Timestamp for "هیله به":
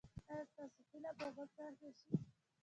0.89-1.27